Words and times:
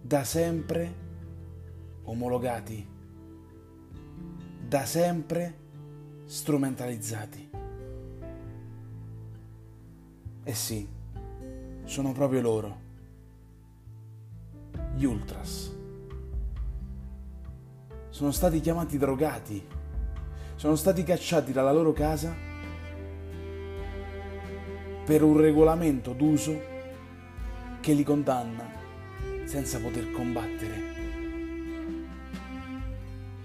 da 0.00 0.24
sempre 0.24 0.94
omologati, 2.04 2.88
da 4.66 4.84
sempre 4.84 5.58
strumentalizzati. 6.24 7.50
Eh 10.42 10.54
sì, 10.54 10.88
sono 11.84 12.12
proprio 12.12 12.40
loro, 12.40 12.80
gli 14.94 15.04
ultras. 15.04 15.76
Sono 18.08 18.30
stati 18.32 18.60
chiamati 18.60 18.98
drogati, 18.98 19.66
sono 20.56 20.76
stati 20.76 21.02
cacciati 21.02 21.52
dalla 21.52 21.72
loro 21.72 21.92
casa 21.92 22.34
per 25.04 25.22
un 25.22 25.36
regolamento 25.36 26.12
d'uso 26.12 26.68
che 27.80 27.92
li 27.92 28.02
condanna 28.02 28.79
senza 29.50 29.80
poter 29.80 30.12
combattere. 30.12 30.82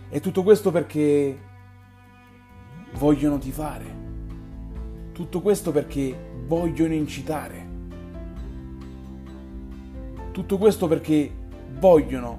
E 0.07 0.19
tutto 0.19 0.43
questo 0.43 0.69
perché 0.69 1.35
vogliono 2.93 3.39
tifare. 3.39 4.03
Tutto 5.13 5.41
questo 5.41 5.71
perché 5.71 6.15
vogliono 6.45 6.93
incitare. 6.93 7.67
Tutto 10.31 10.59
questo 10.59 10.87
perché 10.87 11.31
vogliono 11.79 12.37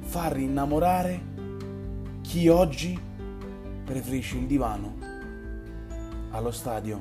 far 0.00 0.36
innamorare 0.36 1.20
chi 2.22 2.48
oggi 2.48 2.98
preferisce 3.84 4.38
il 4.38 4.46
divano 4.46 4.96
allo 6.30 6.50
stadio. 6.50 6.98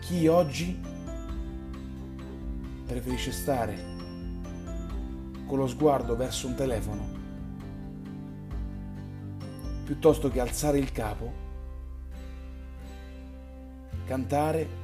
Chi 0.00 0.28
oggi 0.28 0.80
preferisce 2.86 3.32
stare 3.32 3.94
con 5.46 5.58
lo 5.58 5.66
sguardo 5.66 6.16
verso 6.16 6.46
un 6.46 6.54
telefono 6.54 7.22
piuttosto 9.84 10.30
che 10.30 10.40
alzare 10.40 10.78
il 10.78 10.90
capo, 10.92 11.32
cantare 14.06 14.82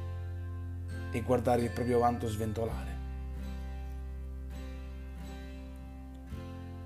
e 1.11 1.21
guardare 1.21 1.63
il 1.63 1.71
proprio 1.71 1.99
vanto 1.99 2.27
sventolare. 2.27 2.89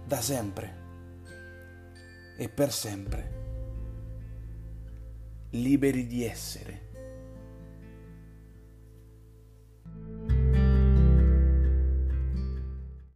Da 0.08 0.22
sempre 0.22 0.84
e 2.38 2.50
per 2.50 2.72
sempre, 2.72 3.44
liberi 5.52 6.08
di 6.08 6.24
essere. 6.24 6.95